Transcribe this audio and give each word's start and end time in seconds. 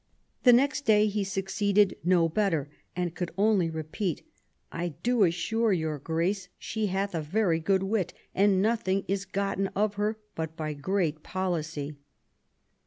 The 0.41 0.51
next 0.51 0.85
day 0.87 1.05
he 1.05 1.23
suc 1.23 1.45
ceeded 1.45 1.93
no 2.03 2.27
better, 2.27 2.71
and 2.95 3.13
could 3.13 3.29
only 3.37 3.69
repeat," 3.69 4.25
I 4.71 4.95
do 5.03 5.21
assure 5.23 5.73
your 5.73 5.99
Grace 5.99 6.49
she 6.57 6.87
hath 6.87 7.13
a 7.13 7.21
very 7.21 7.59
good 7.59 7.83
wit, 7.83 8.11
and 8.33 8.63
nothing 8.63 9.05
is 9.07 9.25
gotten 9.25 9.67
of 9.75 9.93
her 10.01 10.17
but 10.33 10.57
by 10.57 10.73
great 10.73 11.21
policy 11.21 11.93
*'. 12.01 12.09